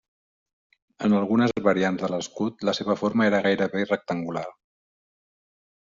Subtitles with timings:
[1.07, 4.49] En algunes variants de l'escut la seva forma era gairebé rectangular.